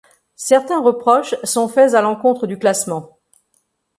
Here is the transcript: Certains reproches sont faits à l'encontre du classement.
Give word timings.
Certains 0.41 0.81
reproches 0.81 1.35
sont 1.43 1.67
faits 1.67 1.93
à 1.93 2.01
l'encontre 2.01 2.47
du 2.47 2.57
classement. 2.57 3.19